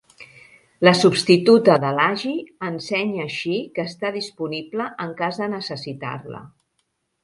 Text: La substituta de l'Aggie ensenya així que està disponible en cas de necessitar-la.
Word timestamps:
La 0.87 0.93
substituta 0.99 1.75
de 1.83 1.91
l'Aggie 1.99 2.47
ensenya 2.71 3.29
així 3.29 3.61
que 3.77 3.89
està 3.93 4.15
disponible 4.19 4.93
en 5.09 5.17
cas 5.25 5.43
de 5.45 5.55
necessitar-la. 5.57 6.47